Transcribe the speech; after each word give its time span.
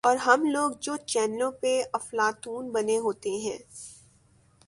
اورہم 0.03 0.45
لوگ 0.45 0.71
جو 0.81 0.97
چینلوں 1.05 1.51
پہ 1.51 1.81
افلاطون 1.93 2.69
بنے 2.71 2.97
ہوتے 2.97 3.29
ہیں۔ 3.29 3.57